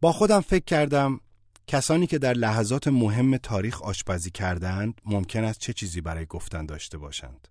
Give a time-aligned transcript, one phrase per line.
[0.00, 1.20] با خودم فکر کردم
[1.66, 6.98] کسانی که در لحظات مهم تاریخ آشپزی کردند ممکن است چه چیزی برای گفتن داشته
[6.98, 7.48] باشند.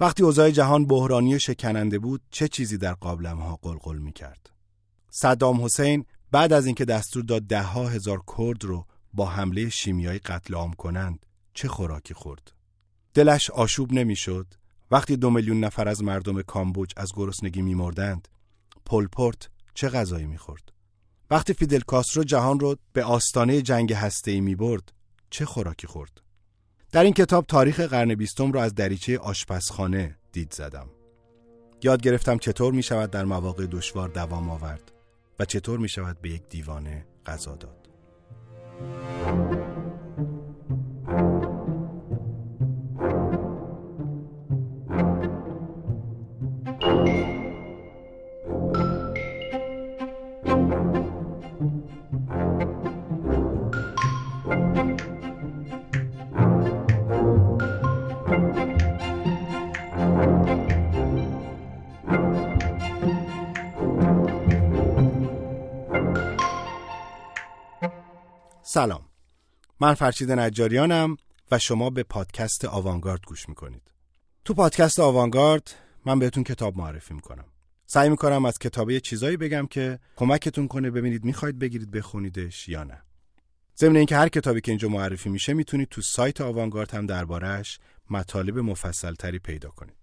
[0.00, 4.50] وقتی اوضاع جهان بحرانی و شکننده بود چه چیزی در قابلمه قلقل می کرد.
[5.10, 10.18] صدام حسین بعد از اینکه دستور داد ده ها هزار کرد رو با حمله شیمیایی
[10.18, 12.52] قتل عام کنند چه خوراکی خورد
[13.14, 14.46] دلش آشوب نمی‌شد
[14.90, 18.28] وقتی دو میلیون نفر از مردم کامبوج از گرسنگی میمردند
[18.86, 20.72] پلپورت چه غذایی می‌خورد
[21.32, 24.92] وقتی فیدل کاسترو جهان رو به آستانه جنگ هسته‌ای می‌برد
[25.30, 26.20] چه خوراکی خورد؟
[26.92, 30.86] در این کتاب تاریخ قرن بیستم را از دریچه آشپزخانه دید زدم.
[31.82, 34.92] یاد گرفتم چطور می شود در مواقع دشوار دوام آورد
[35.38, 37.88] و چطور می شود به یک دیوانه غذا داد.
[69.82, 71.16] من فرشید نجاریانم
[71.50, 73.92] و شما به پادکست آوانگارد گوش می‌کنید.
[74.44, 75.74] تو پادکست آوانگارد
[76.06, 77.44] من بهتون کتاب معرفی می‌کنم.
[77.86, 83.02] سعی می‌کنم از کتابه چیزایی بگم که کمکتون کنه ببینید می‌خواید بگیرید بخونیدش یا نه.
[83.78, 87.78] ضمن اینکه هر کتابی که اینجا معرفی میشه می‌تونید تو سایت آوانگارد هم دربارهش
[88.10, 90.01] مطالب مفصل تری پیدا کنید.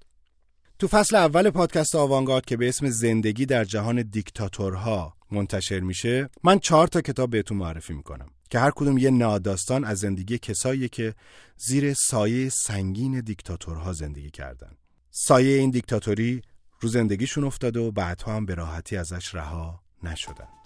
[0.80, 6.60] تو فصل اول پادکست آوانگارد که به اسم زندگی در جهان دیکتاتورها منتشر میشه من
[6.60, 11.16] چهار تا کتاب بهتون معرفی می‌کنم که هر کدوم یه ناداستان از زندگی کسایی که
[11.58, 14.72] زیر سایه سنگین دیکتاتورها زندگی کردن.
[15.12, 16.42] سایه این دیکتاتوری
[16.80, 20.59] رو زندگیشون افتاده و بعدها هم به راحتی ازش رها نشدن.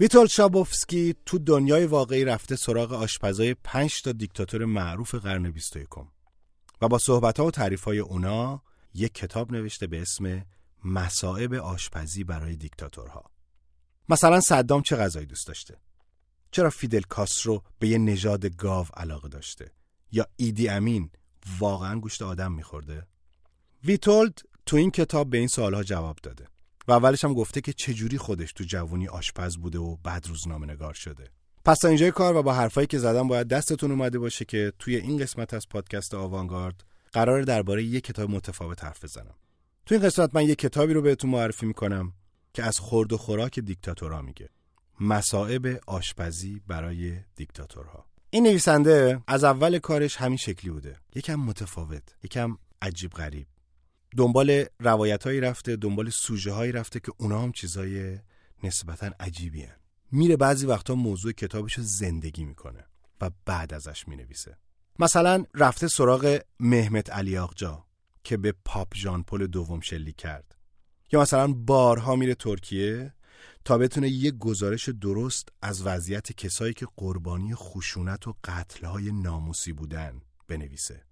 [0.00, 5.88] ویتول شابوفسکی تو دنیای واقعی رفته سراغ آشپزای پنج تا دیکتاتور معروف قرن 21
[6.80, 8.62] و با صحبت ها و تعریف های اونا
[8.94, 10.44] یک کتاب نوشته به اسم
[10.84, 13.30] مسائب آشپزی برای دیکتاتورها
[14.08, 15.76] مثلا صدام چه غذایی دوست داشته؟
[16.50, 19.72] چرا فیدل کاسترو به یه نژاد گاو علاقه داشته؟
[20.12, 21.10] یا ایدی امین
[21.58, 23.06] واقعا گوشت آدم میخورده؟
[23.84, 26.49] ویتولد تو این کتاب به این سوالها جواب داده.
[26.88, 30.94] و اولش هم گفته که چجوری خودش تو جوونی آشپز بوده و بعد روزنامه نگار
[30.94, 31.30] شده.
[31.64, 34.96] پس تا اینجای کار و با حرفایی که زدم باید دستتون اومده باشه که توی
[34.96, 39.34] این قسمت از پادکست آوانگارد قرار درباره یک کتاب متفاوت حرف بزنم.
[39.86, 42.12] تو این قسمت من یک کتابی رو بهتون معرفی می‌کنم
[42.54, 44.48] که از خورد و خوراک دیکتاتورها میگه.
[45.00, 48.06] مسائب آشپزی برای دیکتاتورها.
[48.30, 50.96] این نویسنده از اول کارش همین شکلی بوده.
[51.14, 53.46] یکم متفاوت یکم عجیب غریب.
[54.16, 58.18] دنبال روایت هایی رفته دنبال سوژه هایی رفته که اونا هم چیزای
[58.62, 59.76] نسبتا عجیبی هن.
[60.12, 62.84] میره بعضی وقتا موضوع کتابش رو زندگی می‌کنه
[63.20, 64.56] و بعد ازش می‌نویسه.
[64.98, 67.84] مثلا رفته سراغ مهمت علی آقجا
[68.24, 70.56] که به پاپ ژان پل دوم شلیک کرد.
[71.12, 73.14] یا مثلا بارها میره ترکیه
[73.64, 80.20] تا بتونه یک گزارش درست از وضعیت کسایی که قربانی خشونت و قتلهای ناموسی بودن
[80.48, 81.02] بنویسه.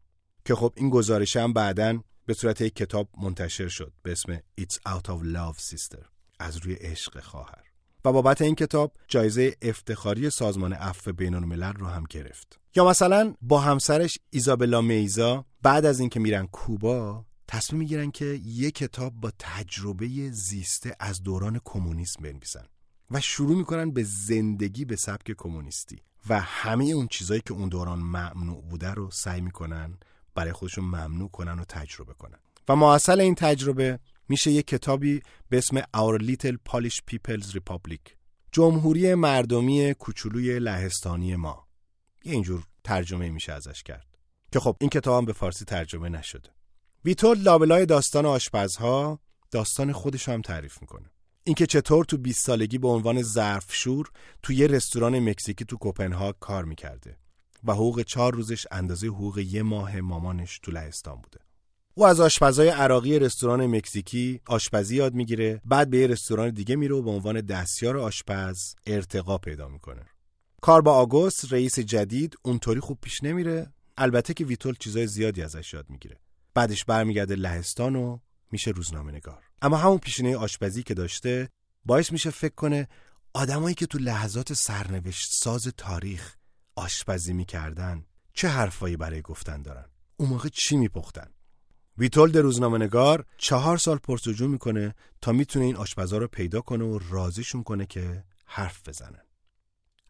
[0.44, 4.74] که خب این گزارش هم بعدن به صورت یک کتاب منتشر شد به اسم It's
[4.88, 6.04] Out of Love Sister
[6.38, 7.62] از روی عشق خواهر.
[8.04, 12.60] و بابت این کتاب جایزه افتخاری سازمان عفو بین الملل رو هم گرفت.
[12.76, 18.74] یا مثلا با همسرش ایزابلا میزا بعد از اینکه میرن کوبا تصمیم می‌گیرن که یک
[18.74, 22.64] کتاب با تجربه زیسته از دوران کمونیسم بنویسن
[23.10, 25.96] و شروع می‌کنن به زندگی به سبک کمونیستی.
[26.28, 29.98] و همه اون چیزایی که اون دوران ممنوع بوده رو سعی می‌کنن
[30.38, 32.38] برای خودشون ممنوع کنن و تجربه کنن.
[32.68, 33.98] و معاصل این تجربه
[34.28, 38.12] میشه یک کتابی به اسم Our Little Polish People's Republic.
[38.52, 41.68] جمهوری مردمی کوچولوی لهستانی ما.
[42.24, 44.06] یه اینجور ترجمه میشه ازش کرد.
[44.52, 46.48] که خب این کتاب هم به فارسی ترجمه نشده.
[47.04, 49.20] ویتول لابلای داستان آشپزها
[49.50, 51.10] داستان خودش هم تعریف می‌کنه.
[51.44, 54.10] اینکه چطور تو 20 سالگی به عنوان ظرفشور
[54.42, 57.16] تو یه رستوران مکزیکی تو کوپنهاگ کار می‌کرده.
[57.64, 61.40] و حقوق چهار روزش اندازه حقوق یه ماه مامانش تو لهستان بوده.
[61.94, 66.94] او از آشپزای عراقی رستوران مکزیکی آشپزی یاد می‌گیره بعد به یه رستوران دیگه میره
[66.94, 70.06] و به عنوان دستیار آشپز ارتقا پیدا می‌کنه.
[70.60, 75.72] کار با آگوست رئیس جدید اونطوری خوب پیش نمیره البته که ویتول چیزای زیادی ازش
[75.74, 76.16] یاد می‌گیره.
[76.54, 78.18] بعدش برمیگرده لهستان و
[78.52, 79.42] میشه روزنامه نگار.
[79.62, 81.48] اما همون پیشینه آشپزی که داشته
[81.84, 82.88] باعث میشه فکر کنه
[83.34, 86.34] آدمایی که تو لحظات سرنوشت ساز تاریخ
[86.78, 89.84] آشپزی می‌کردن چه حرفایی برای گفتن دارن؟
[90.16, 91.30] اون موقع چی میپختن؟
[91.98, 96.98] ویتولد روزنامه نگار چهار سال پرسجو می‌کنه تا می‌تونه این آشپزا رو پیدا کنه و
[97.10, 99.22] رازیشون کنه که حرف بزنن.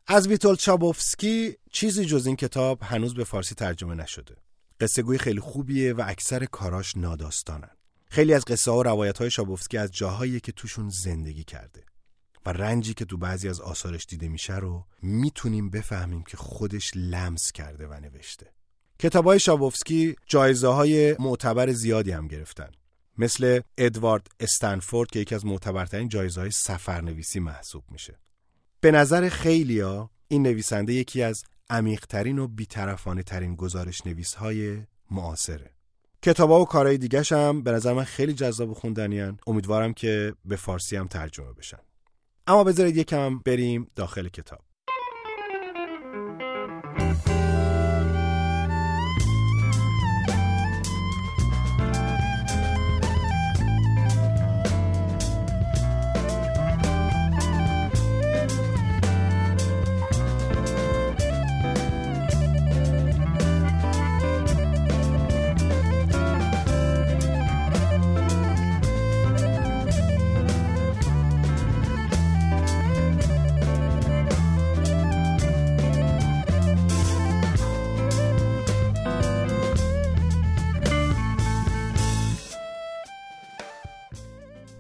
[0.07, 4.37] از ویتول چابوفسکی چیزی جز این کتاب هنوز به فارسی ترجمه نشده.
[4.81, 7.71] قصه گوی خیلی خوبیه و اکثر کاراش ناداستانن.
[8.11, 11.85] خیلی از قصه ها و روایت های شابوفسکی از جاهایی که توشون زندگی کرده.
[12.53, 17.87] رنجی که تو بعضی از آثارش دیده میشه رو می‌تونیم بفهمیم که خودش لمس کرده
[17.87, 18.47] و نوشته.
[18.99, 22.71] کتاب های شابوفسکی جایزه های معتبر زیادی هم گرفتن.
[23.19, 28.19] مثل ادوارد استنفورد که یکی از معتبرترین جایزه های سفرنویسی محسوب میشه.
[28.81, 35.71] به نظر خیلیا این نویسنده یکی از عمیقترین و بیطرفانه ترین گزارش نویس های معاصره.
[36.23, 40.97] کتابا و کارهای دیگه هم به نظر من خیلی جذاب خوندنیان امیدوارم که به فارسی
[40.97, 41.79] هم ترجمه بشن.
[42.49, 44.68] اما بذارید یکم بریم داخل کتاب.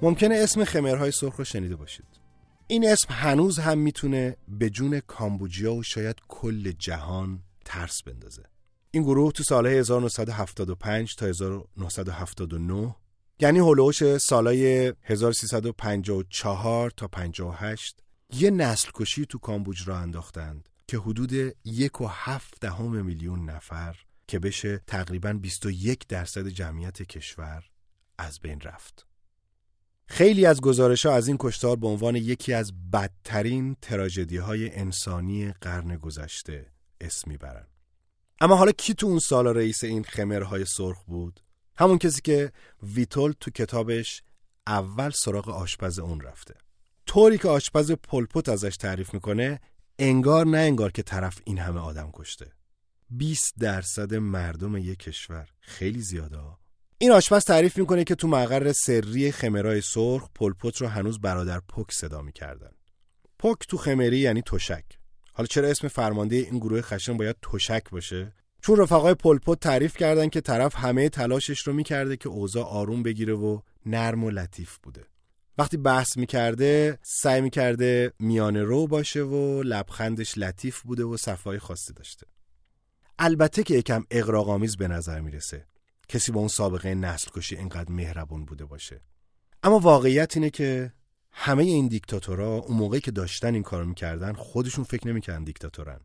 [0.02, 2.06] ممکنه اسم خمرهای سرخ رو شنیده باشید
[2.66, 8.42] این اسم هنوز هم می‌تونه به جون کامبوجیا و شاید کل جهان ترس بندازه
[8.90, 12.96] این گروه تو سالهای 1975 تا 1979
[13.40, 18.02] یعنی هلوش سالهای 1354 تا 58
[18.32, 21.32] یه نسل کشی تو کامبوج را انداختند که حدود
[21.64, 23.96] یک و هفت دهم میلیون نفر
[24.28, 27.64] که بشه تقریبا 21 درصد جمعیت کشور
[28.18, 29.07] از بین رفت.
[30.10, 35.52] خیلی از گزارش ها از این کشتار به عنوان یکی از بدترین تراجدی های انسانی
[35.60, 36.66] قرن گذشته
[37.00, 37.66] اسم می‌برن.
[38.40, 41.40] اما حالا کی تو اون سال رئیس این خمرهای سرخ بود؟
[41.76, 42.52] همون کسی که
[42.82, 44.22] ویتول تو کتابش
[44.66, 46.54] اول سراغ آشپز اون رفته.
[47.06, 49.60] طوری که آشپز پلپوت ازش تعریف می‌کنه
[49.98, 52.52] انگار نه انگار که طرف این همه آدم کشته.
[53.10, 56.38] 20 درصد مردم یک کشور خیلی زیاده
[57.00, 61.92] این آشپز تعریف می‌کنه که تو مقر سری خمرای سرخ پلپوت رو هنوز برادر پک
[61.92, 62.70] صدا می‌کردن.
[63.38, 64.84] پک تو خمری یعنی تشک.
[65.32, 70.28] حالا چرا اسم فرمانده این گروه خشن باید تشک باشه؟ چون رفقای پلپوت تعریف کردن
[70.28, 75.04] که طرف همه تلاشش رو می‌کرده که اوضاع آروم بگیره و نرم و لطیف بوده.
[75.58, 81.92] وقتی بحث می‌کرده سعی می‌کرده میانه رو باشه و لبخندش لطیف بوده و صفای خاصی
[81.92, 82.26] داشته.
[83.18, 85.66] البته که یکم اقراق‌آمیز به نظر می‌رسه.
[86.08, 89.00] کسی با اون سابقه نسل کشی اینقدر مهربون بوده باشه.
[89.62, 90.92] اما واقعیت اینه که
[91.32, 96.00] همه این دیکتاتورها اون موقعی که داشتن این کارو می‌کردن خودشون فکر نمی‌کردن دیکتاتورن.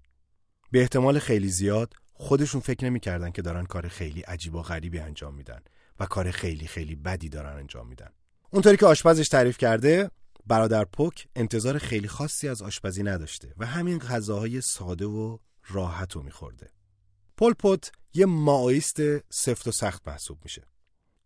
[0.72, 5.36] به احتمال خیلی زیاد خودشون فکر نمی‌کردن که دارن کار خیلی عجیب و غریبی انجام
[5.36, 5.62] میدن
[6.00, 8.10] و کار خیلی خیلی بدی دارن انجام میدن.
[8.50, 10.12] اونطوری که آشپزش تعریف کرده
[10.48, 15.38] برادر پوک انتظار خیلی خاصی از آشپزی نداشته و همین غذاهای ساده و
[15.68, 16.70] راحت رو میخورده.
[17.38, 18.98] پولپوت یه ماویست
[19.30, 20.63] سفت و سخت محسوب میشه.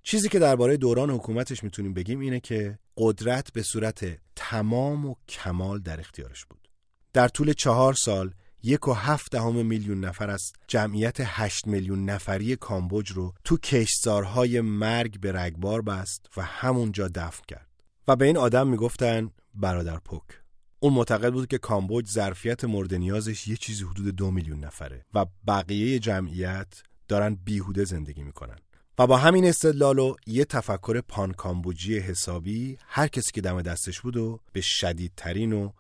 [0.04, 5.80] چیزی که درباره دوران حکومتش می‌تونیم بگیم اینه که قدرت به صورت تمام و کمال
[5.80, 6.70] در اختیارش بود.
[7.14, 8.34] در طول چهار سال
[8.64, 14.62] یک و هفت دهم میلیون نفر از جمعیت هشت میلیون نفری کامبوج رو تو کشتزارهای
[14.62, 17.68] مرگ به رگبار بست و همونجا دفن کرد.
[18.08, 20.47] و به این آدم می‌گفتن برادر پوک.
[20.88, 25.26] اون معتقد بود که کامبوج ظرفیت مورد نیازش یه چیزی حدود دو میلیون نفره و
[25.48, 26.68] بقیه جمعیت
[27.08, 28.56] دارن بیهوده زندگی می‌کنن.
[29.00, 34.02] و با همین استدلال و یه تفکر پان کامبوجی حسابی هر کسی که دم دستش
[34.02, 35.72] بود و به شدیدترین و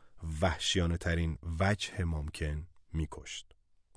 [0.41, 3.45] وحشیانه ترین وجه ممکن میکشت.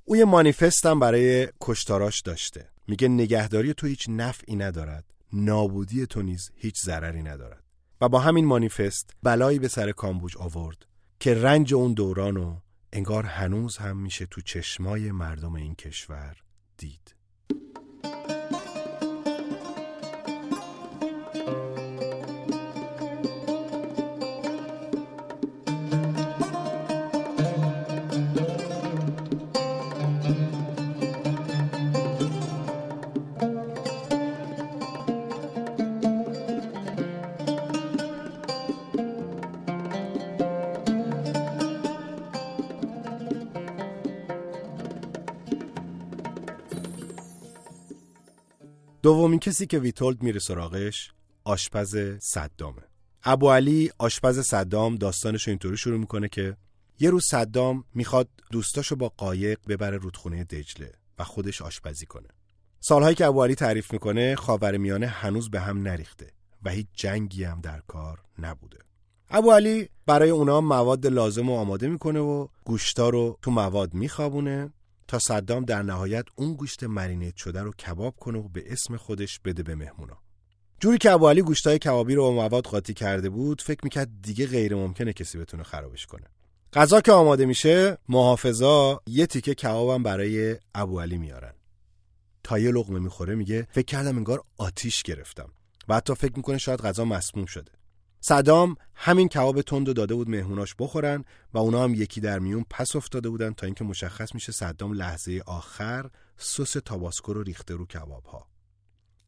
[0.05, 2.69] او یه مانیفست هم برای کشتاراش داشته.
[2.89, 5.05] میگه نگهداری تو هیچ نفعی ندارد.
[5.33, 7.65] نابودی تو نیز هیچ ضرری ندارد.
[8.01, 10.90] و با همین مانیفست بلایی به سر کامبوج آورد.
[11.21, 12.61] که رنج اون دوران و
[12.93, 16.37] انگار هنوز هم میشه تو چشمای مردم این کشور
[16.77, 17.15] دید.
[49.11, 51.13] دومین کسی که ویتولد میره سراغش
[51.45, 52.83] آشپز صدامه.
[53.25, 56.57] ابو علی آشپز صدام داستانش رو اینطوری شروع می‌کنه که
[57.01, 62.29] یه روز صدام می‌خواد دوستاشو با قایق ببره رودخونه دجله و خودش آشپزی کنه.
[62.81, 67.61] سالهایی که ابو علی تعریف می‌کنه خاورمیانه هنوز به هم نریخته و هیچ جنگی هم
[67.61, 68.79] در کار نبوده.
[69.31, 74.73] ابو علی برای اونا مواد لازم رو آماده می‌کنه و گوشتا رو تو مواد میخوابونه
[75.11, 79.41] تا صدام در نهایت اون گوشت مرینیت شده رو کباب کنه و به اسم خودش
[79.41, 80.19] بده به مهمونا.
[80.81, 84.47] جوری که ابو علی گوشتای کبابی رو با مواد قاطی کرده بود فکر می‌کرد دیگه
[84.47, 86.27] غیر ممکنه کسی بتونه خرابش کنه.
[86.73, 91.55] غذا که آماده میشه محافظا یه تیکه کبابم برای ابو علی میارن.
[92.43, 95.53] تا یه لقمه می‌خوره میگه فکر کردم انگار آتیش گرفتم.
[95.89, 97.73] و حتی فکر می‌کنه شاید غذا مسموم شده.
[98.21, 101.25] صدام همین کباب تند داده بود مهموناش بخورن
[101.55, 105.43] و اونا هم یکی در میون پس افتاده بودن تا اینکه مشخص میشه صدام لحظه
[105.47, 108.47] آخر سس تاباسکو رو ریخته رو کباب ها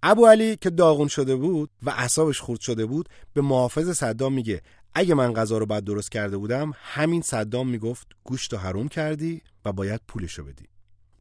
[0.02, 4.62] ابو علی که داغون شده بود و اعصابش خورد شده بود به محافظ صدام میگه
[4.94, 9.42] اگه من غذا رو بعد درست کرده بودم همین صدام می‌گفت گوشت رو حروم کردی
[9.64, 10.64] و باید پولشو بدی.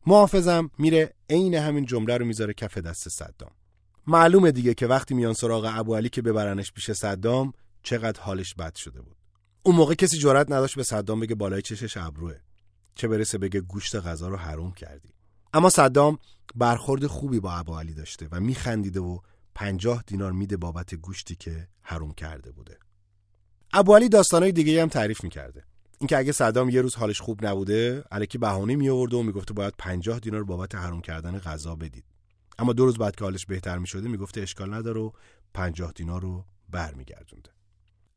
[0.08, 3.51] محافظم میره عین همین جمله رو می‌ذاره کف دست صدام.
[4.08, 7.53] معلومه دیگه که وقتی میان سراغ ابو علی که ببرنش پیش صدام
[7.84, 9.15] چقدر حالش بد شده بود.
[9.63, 12.36] اون موقع کسی جرأت نداشت به صدام بگه بالای چشش ابروه.
[12.96, 15.10] چه برسه بگه گوشت غذا رو حروم کردی.
[15.53, 16.20] اما صدام
[16.55, 19.20] برخورد خوبی با ابو علی داشته و میخندیده و
[19.55, 22.77] پنجاه دینار میده بابت گوشتی که حروم کرده بوده.
[23.74, 25.63] ابو علی داستانای دیگه هم تعریف می‌کرده.
[26.00, 29.74] اینکه اگه صدام یه روز حالش خوب نبوده الکی بهانه می آورده و می‌گفته باید
[29.77, 32.05] 50 دینار بابت حروم کردن غذا بدید.
[32.62, 35.12] اما دو روز بعد که حالش بهتر می می‌گفته اشکال نداره و
[35.53, 37.50] 50 دینار رو برمیگردونده.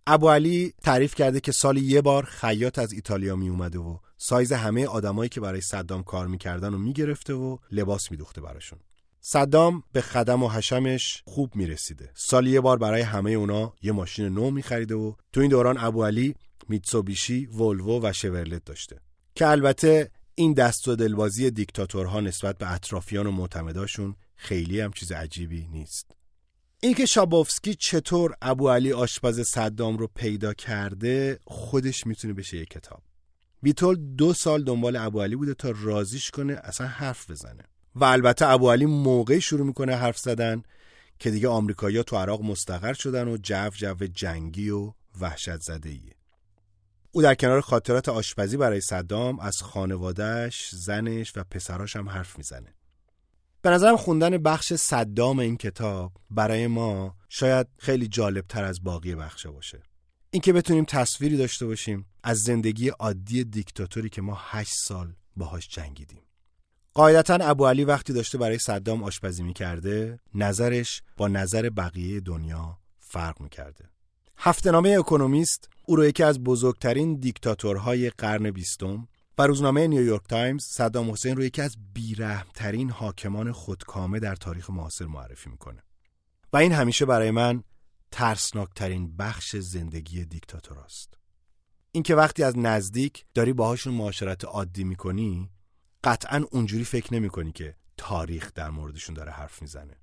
[0.06, 4.52] ابو علی تعریف کرده که سالی یه بار خیاط از ایتالیا می اومده و سایز
[4.52, 8.78] همه آدمایی که برای صدام کار می‌کردن رو می‌گرفته و لباس میدوخته براشون.
[9.20, 12.10] صدام به خدم و حشمش خوب می‌رسیده.
[12.14, 16.04] سالی یه بار برای همه اونا یه ماشین نو میخریده و تو این دوران ابو
[16.04, 16.34] علی
[16.68, 19.00] میتسوبیشی، ولوو و شورلت داشته.
[19.34, 25.12] که البته این دست و دلبازی دیکتاتورها نسبت به اطرافیان و معتمداشون خیلی هم چیز
[25.12, 26.16] عجیبی نیست
[26.80, 33.02] اینکه شابوفسکی چطور ابو علی آشپز صدام رو پیدا کرده خودش می‌تونه بشه یک کتاب
[33.62, 37.62] ویتول دو سال دنبال ابو علی بوده تا رازیش کنه اصلا حرف بزنه
[37.94, 40.62] و البته ابو علی موقعی شروع می‌کنه حرف زدن
[41.18, 46.14] که دیگه آمریکایی‌ها تو عراق مستقر شدن و جو جو جنگی و وحشت زده ایه.
[47.10, 52.74] او در کنار خاطرات آشپزی برای صدام از خانوادهش، زنش و پسراش هم حرف می‌زنه.
[53.64, 59.14] به نظرم خوندن بخش صدام این کتاب برای ما شاید خیلی جالب تر از باقی
[59.14, 59.82] بخشه باشه.
[60.30, 66.20] اینکه بتونیم تصویری داشته باشیم از زندگی عادی دیکتاتوری که ما هشت سال باهاش جنگیدیم.
[66.94, 73.40] قاعدتا ابو علی وقتی داشته برای صدام آشپزی می‌کرده نظرش با نظر بقیه دنیا فرق
[73.40, 73.84] می‌کرده.
[74.36, 81.10] هفتنامه اکونومیست او رو یکی از بزرگترین دیکتاتورهای قرن بیستم و روزنامه نیویورک تایمز صدام
[81.10, 85.82] حسین رو یکی از بیرحمترین حاکمان خودکامه در تاریخ معاصر معرفی می‌کنه.
[86.52, 87.62] و این همیشه برای من
[88.10, 91.18] ترسناکترین بخش زندگی دیکتاتوراست.
[91.92, 95.50] اینکه وقتی از نزدیک داری باهاشون معاشرت عادی می‌کنی
[96.04, 99.96] قطعا اونجوری فکر نمی‌کنی که تاریخ در موردشون داره حرف می‌زنه.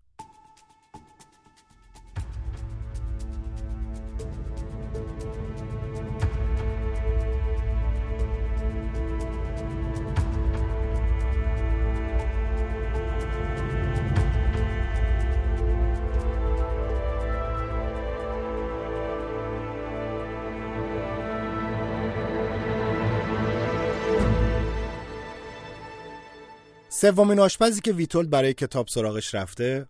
[26.93, 29.87] سومین آشپزی که ویتولد برای کتاب سراغش رفته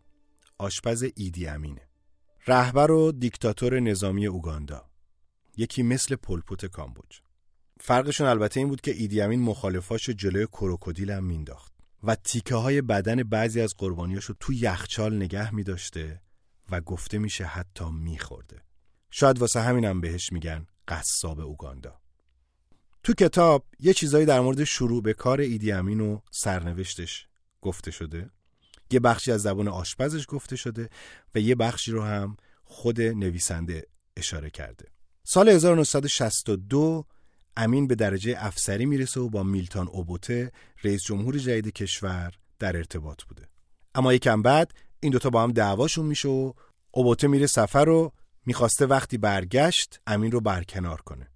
[0.58, 1.82] آشپز ایدی امینه.
[2.48, 4.90] رهبر و دیکتاتور نظامی اوگاندا.
[5.58, 7.20] یکی مثل پلپوت کامبوج.
[7.80, 12.82] فرقشون البته این بود که ایدی امین مخالفاش جلوی کروکودیل هم مینداخت و تیکه های
[12.82, 16.22] بدن بعضی از قربانیاشو تو یخچال نگه می داشته
[16.72, 18.62] و گفته میشه حتی میخورده.
[19.12, 22.01] شاید واسه همینم بهش میگن قصاب اوگاندا.
[23.04, 27.28] تو کتاب یه چیزایی در مورد شروع به کار ایدی امین و سرنوشتش
[27.62, 28.30] گفته شده.
[28.92, 30.90] یه بخشی از زبان آشپزش گفته شده
[31.36, 34.86] و یه بخشی رو هم خود نویسنده اشاره کرده.
[35.24, 37.06] سال 1962
[37.58, 40.52] امین به درجه افسری می‌رسه و با میلتان اوبوته
[40.84, 43.48] رئیس جمهور جدید کشور در ارتباط بوده.
[43.96, 46.54] اما یکم بعد این دوتا با هم دعواشون میشه و
[46.92, 48.12] اوبوته میره سفر و
[48.46, 51.28] می‌خواسته وقتی برگشت امین رو برکنار کنه.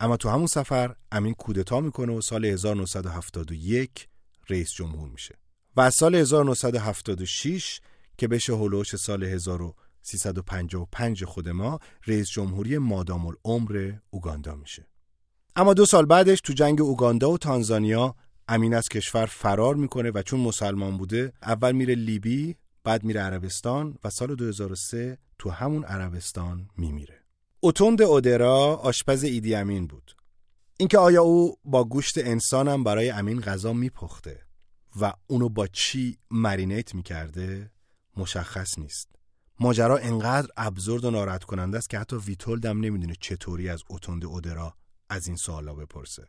[0.00, 4.08] اما تو همون سفر امین کودتا می‌کنه و سال 1971
[4.50, 5.34] رئیس جمهور میشه.
[5.76, 7.80] و از سال 1976
[8.18, 14.86] که بشه هلوش سال 1355 خود ما رئیس جمهوری مادام العمر اوگاندا میشه.
[15.56, 18.14] اما دو سال بعدش تو جنگ اوگاندا و تانزانیا
[18.48, 23.98] امین از کشور فرار می‌کنه و چون مسلمان بوده اول میره لیبی بعد میره عربستان
[24.04, 27.15] و سال 2003 تو همون عربستان میمیره.
[27.66, 30.16] اوتوند اودرا آشپز ایدی امین بود.
[30.76, 34.40] اینکه آیا او با گوشت انسانم برای امین غذا میپخته
[35.00, 37.70] و اونو با چی مرینیت می‌کرده
[38.16, 39.08] مشخص نیست.
[39.60, 44.74] ماجرا انقدر ابزورد و ناراحت کننده است که حتی ویتولدم نمی‌دونه چطوری از اوتوند اودرا
[45.08, 46.26] از این سوالا بپرسه.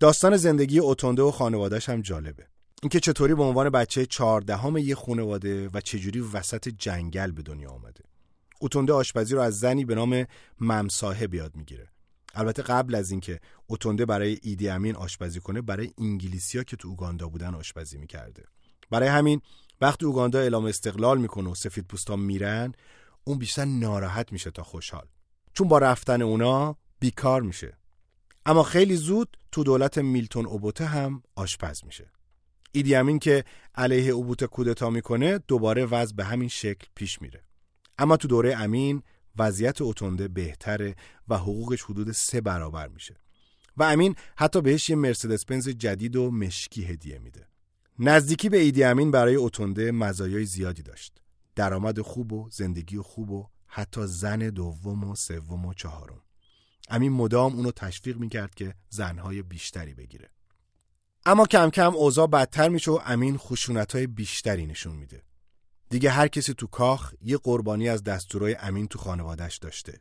[0.00, 2.46] داستان زندگی اوتونده و خانوادهش هم جالبه.
[2.82, 8.04] اینکه چطوری به عنوان بچه چهاردهم یه خانواده و چجوری وسط جنگل به دنیا آمده
[8.60, 10.26] اوتونده آشپزی رو از زنی به نام
[10.60, 11.88] ممساهه بیاد می‌گیره.
[12.34, 17.28] البته قبل از اینکه اوتونده برای ایدی امین آشپزی کنه برای انگلیسیا که تو اوگاندا
[17.28, 18.44] بودن آشپزی می‌کرده.
[18.90, 19.40] برای همین
[19.80, 22.72] وقتی اوگاندا اعلام استقلال می‌کنه و سفید پوستا میرن
[23.24, 25.06] اون بیشتر ناراحت میشه تا خوشحال.
[25.52, 27.78] چون با رفتن اونا بیکار میشه.
[28.46, 32.10] اما خیلی زود تو دولت میلتون اوبوته هم آشپز میشه.
[32.72, 33.44] ایدی امین که
[33.74, 37.45] علیه اوبوته کودتا می‌کنه دوباره وضع به همین شکل پیش میره.
[37.98, 39.02] اما تو دوره امین
[39.38, 40.96] وضعیت اوتونده بهتره
[41.28, 43.16] و حقوقش حدود سه برابر میشه.
[43.76, 47.46] و امین حتی بهش یه مرسدس بنز جدید و مشکی هدیه میده.
[47.98, 51.22] نزدیکی به ایدی امین برای اوتونده مزایای زیادی داشت.
[51.54, 56.20] درآمد خوب و زندگی خوب و حتی زن دوم و سوم و چهارم.
[56.88, 60.30] امین مدام اونو تشویق می‌کرد که زنهای بیشتری بگیره.
[61.26, 65.22] اما کم کم اوضاع بدتر میشه و امین خشونتهای بیشتری نشون میده.
[65.90, 70.00] دیگه هر کسی تو کاخ یه قربانی از دستورای امین تو خانوادش داشته.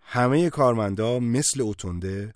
[0.00, 2.34] همه کارمندا مثل اوتونده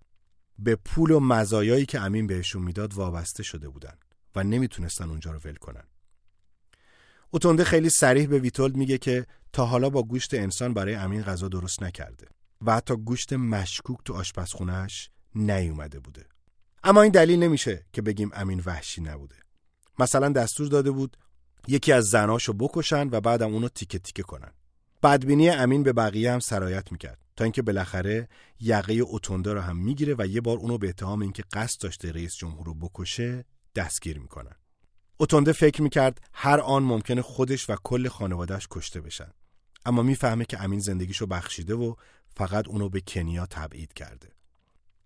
[0.59, 3.95] به پول و مزایایی که امین بهشون می‌داد وابسته شده بودن
[4.37, 5.85] و نمی‌تونستن اونجا رو ول کنن.
[7.31, 11.49] اوتونده خیلی سریح به ویتولد میگه که تا حالا با گوشت انسان برای امین غذا
[11.49, 12.27] درست نکرده
[12.63, 16.27] و حتی گوشت مشکوک تو آشپزخونهش نیومده بوده.
[16.85, 19.37] اما این دلیل نمیشه که بگیم امین وحشی نبوده.
[19.99, 21.17] مثلا دستور داده بود
[21.69, 24.53] یکی از زناشو بکشن و بعدم اونو تیکه تیکه کنن.
[25.03, 28.29] بدبینی امین به بقیه هم سرایت می‌کرد تا اینکه بالاخره
[28.61, 32.37] یقه اوتونده رو هم می‌گیره و یه بار اونو به اتهام اینکه قصد داشته رئیس
[32.37, 34.55] جمهور رو بکشه دستگیر می‌کنن.
[35.17, 39.31] اوتونده فکر می‌کرد هر آن ممکنه خودش و کل خانوادهش کشته بشن.
[39.87, 41.95] اما می‌فهمه که امین زندگیشو بخشیده و
[42.37, 44.29] فقط اونو به کنیا تبعید کرده.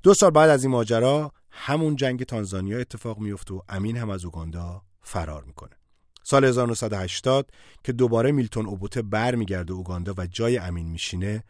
[0.02, 4.24] دو سال بعد از این ماجرا همون جنگ تانزانیا اتفاق میفته و امین هم از
[4.24, 5.76] اوگاندا فرار می‌کنه.
[6.24, 7.50] سال 1980
[7.84, 11.44] که دوباره میلتون اوبوته برمیگرده اوگاندا و جای امین میشینه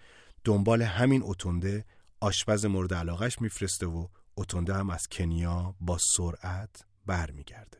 [0.44, 1.84] دنبال همین اوتونده
[2.20, 7.78] آشپز مورد علاقش میفرسته و اوتونده هم از کنیا با سرعت برمیگرده.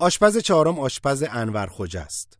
[0.00, 2.38] آشپز چهارم آشپز انور خوجه است.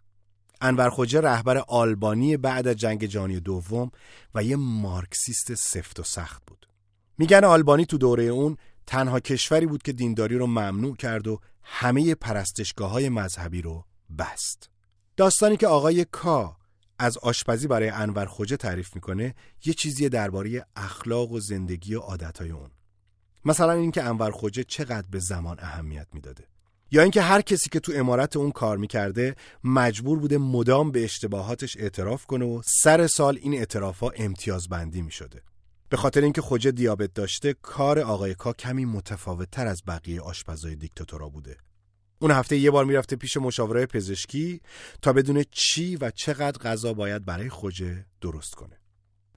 [0.61, 3.91] انور خوجه رهبر آلبانی بعد از جنگ جهانی دوم
[4.35, 6.69] و یه مارکسیست سفت و سخت بود.
[7.19, 12.15] میگن آلبانی تو دوره اون تنها کشوری بود که دینداری رو ممنوع کرد و همه
[12.15, 13.85] پرستشگاه های مذهبی رو
[14.19, 14.71] بست.
[15.17, 16.57] داستانی که آقای کا
[16.99, 22.51] از آشپزی برای انور خوجه تعریف می‌کنه یه چیزی درباره اخلاق و زندگی و عادتهای
[22.51, 22.71] اون.
[23.45, 26.45] مثلا اینکه انور خوجه چقدر به زمان اهمیت می‌داده.
[26.91, 31.77] یا اینکه هر کسی که تو امارت اون کار می‌کرده مجبور بوده مدام به اشتباهاتش
[31.77, 35.43] اعتراف کنه و سر سال این اعترافها امتیاز بندی می‌شده.
[35.89, 40.77] به خاطر اینکه خوجه دیابت داشته کار آقای کا کمی متفاوت تر از بقیه آشپزای
[40.77, 41.57] دیکتاتورا بوده.
[42.19, 44.61] اون هفته یه بار می‌رفته پیش مشاوره پزشکی
[45.03, 48.77] تا بدونه چی و چقدر غذا باید برای خوجه درست کنه.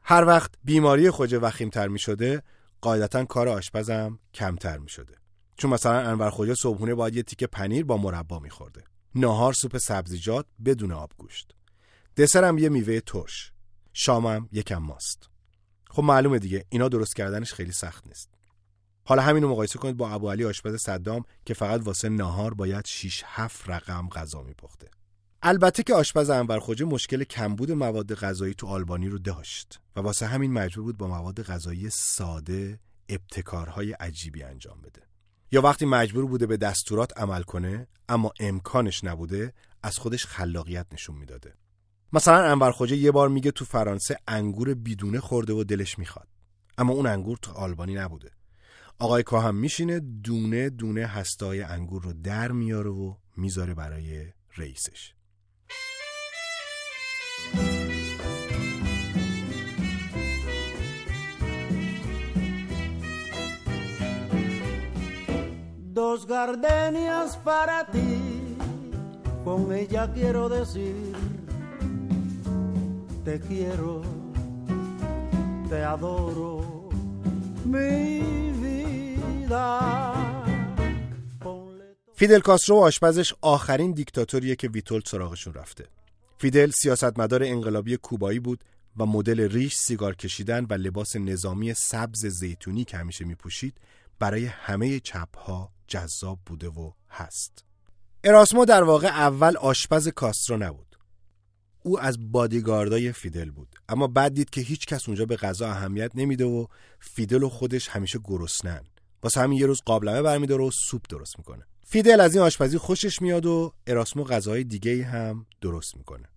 [0.01, 2.43] هر وقت بیماری خوجه وخیمتر می شده
[2.81, 5.22] قاعدتا کار آشپزم کمتر می شده
[5.57, 8.83] چون مثلا انور خوجا صبحونه باید یه تیکه پنیر با مربا میخورده.
[9.15, 11.55] ناهار سوپ سبزیجات بدون آبگوشت
[12.17, 13.51] دسرم یه میوه ترش.
[13.93, 15.29] شامم یکم ماست.
[15.89, 18.29] خب معلومه دیگه اینا درست کردنش خیلی سخت نیست.
[19.05, 23.23] حالا همینو مقایسه کنید با ابو علی آشپز صدام که فقط واسه ناهار باید 6
[23.25, 24.89] 7 رقم غذا میپخته.
[25.41, 30.25] البته که آشپز انور خوجه مشکل کمبود مواد غذایی تو آلبانی رو داشت و واسه
[30.25, 35.01] همین مجبور بود با مواد غذایی ساده ابتکارهای عجیبی انجام بده.
[35.53, 41.15] یا وقتی مجبور بوده به دستورات عمل کنه اما امکانش نبوده از خودش خلاقیت نشون
[41.15, 41.53] می‌داده.
[42.13, 46.27] مثلا انور خوجه یه بار میگه تو فرانسه انگور بیدونه خورده و دلش می‌خواد.
[46.77, 48.31] اما اون انگور تو آلبانی نبوده.
[48.99, 54.25] آقای کاهم میشینه دونه دونه هستای انگور رو در میاره و می‌ذاره برای
[54.57, 55.13] رئیسش.
[66.03, 68.13] Dos gardenias para ti,
[69.45, 71.13] con ella quiero decir,
[73.23, 74.01] te quiero,
[75.69, 76.89] te adoro,
[77.73, 79.65] mi vida.
[82.15, 85.87] فیدل کاسترو آشپزش آخرین دیکتاتوریه که ویتولت سراغشون رفته.
[86.37, 88.63] فیدل سیاستمدار انقلابی کوبایی بود
[88.97, 93.77] و مدل ریش سیگار کشیدن و لباس نظامی سبز زیتونی که همیشه میپوشید
[94.19, 97.65] برای همه چپها جذاب بوده و هست.
[98.23, 100.97] اراسمو در واقع اول آشپز کاسترو نبود.
[101.83, 106.11] او از بادیگاردای فیدل بود اما بعد دید که هیچ کس اونجا به غذا اهمیت
[106.15, 106.65] نمیده و
[106.99, 108.83] فیدل و خودش همیشه گرسنن.
[109.23, 111.65] واسه همین یه روز قابلمه برمیداره و سوپ درست می‌کنه.
[111.85, 116.29] فیدل از این آشپزی خوشش میاد و اراسمو غذاهای دیگه هم درست می‌کنه.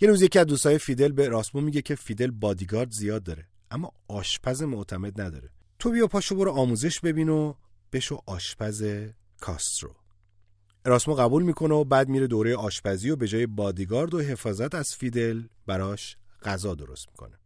[0.00, 3.92] یه روز یکی از دوستای فیدل به اراسمو میگه که فیدل بادیگارد زیاد داره اما
[4.08, 5.50] آشپز معتمد نداره.
[5.78, 7.54] تو بیا پاشو برو آموزش ببین و
[7.92, 8.84] بشو آشپز
[9.40, 9.94] کاسترو.
[10.84, 14.94] اراسمو قبول می‌کنه و بعد میره دوره آشپزی و به جای بادیگارد و حفاظت از
[14.94, 17.38] فیدل براش غذا درست می‌کنه.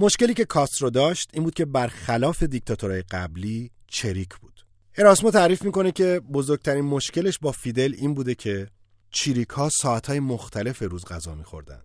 [0.00, 4.66] مشکلی که کاسترو داشت این بود که برخلاف دیکتاتورهای قبلی چریک بود.
[4.98, 8.68] اراسمو تعریف می‌کنه که بزرگترین مشکلش با فیدل این بوده که
[9.10, 11.82] چریک ها ساعت های مختلف روز غذا میخوردن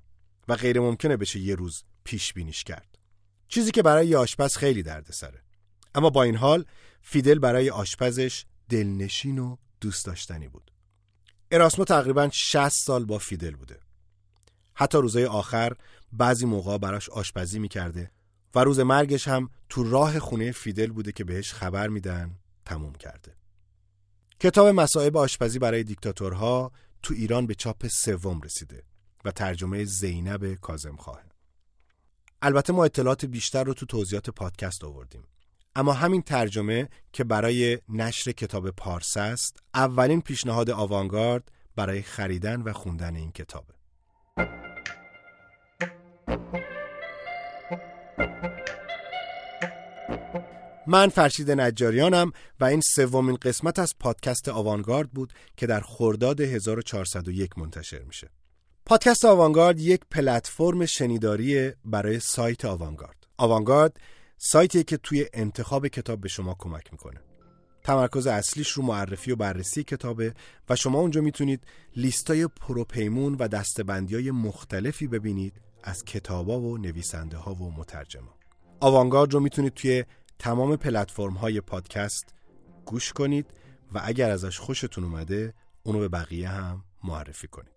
[0.48, 2.98] و غیر ممکنه بشه یه روز پیش بینیش کرد.
[3.48, 5.42] چیزی که برای یه آشپز خیلی دردسره.
[5.96, 6.66] اما با این حال
[7.04, 10.72] فیدل برای آشپزش دلنشین و دوست داشتنی بود.
[11.52, 13.80] اراسمو تقریبا 60 سال با فیدل بوده.
[14.74, 15.74] حتی روزهای آخر
[16.12, 18.12] بعضی موقع براش آشپزی می‌کرده
[18.56, 23.36] و روز مرگش هم تو راه خونه فیدل بوده که بهش خبر میدن تموم کرده.
[24.40, 26.72] کتاب مصائب آشپزی برای دیکتاتورها
[27.04, 28.84] تو ایران به چاپ سوم رسیده
[29.26, 31.24] و ترجمه زینب کازم خواهه.
[32.42, 35.24] البته ما اطلاعات بیشتر رو تو توضیحات پادکست آوردیم.
[35.76, 42.74] اما همین ترجمه که برای نشر کتاب پارس است اولین پیشنهاد آوانگارد برای خریدن و
[42.74, 43.74] خوندن این کتابه.
[50.88, 57.58] من فرشید نجاریانم و این سومین قسمت از پادکست آوانگارد بود که در خرداد 1401
[57.58, 58.30] منتشر میشه.
[58.86, 63.28] پادکست آوانگارد یک پلتفرم شنیداری برای سایت آوانگارد.
[63.38, 63.98] آوانگارد
[64.38, 67.22] سایتی که توی انتخاب کتاب به شما کمک می‌کنه.
[67.84, 70.34] تمرکز اصلیش رو معرفی و بررسی کتابه
[70.70, 77.38] و شما اونجا می‌تونید لیستای پروپیمون و دستبندی های مختلفی ببینید از کتابا و نویسنده
[77.38, 78.36] ها و مترجما.
[78.80, 80.04] آوانگارد رو می‌تونید توی
[80.40, 82.34] تمام پلتفرم های پادکست
[82.86, 83.46] گوش کنید
[83.94, 87.74] و اگر ازش خوشتون اومده اونو به بقیه هم معرفی کنید